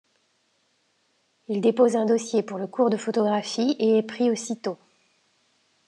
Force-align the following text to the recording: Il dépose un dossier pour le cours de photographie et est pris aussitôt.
Il 1.47 1.61
dépose 1.61 1.95
un 1.95 2.07
dossier 2.07 2.41
pour 2.41 2.57
le 2.57 2.65
cours 2.65 2.89
de 2.89 2.97
photographie 2.97 3.75
et 3.77 3.99
est 3.99 4.01
pris 4.01 4.31
aussitôt. 4.31 4.79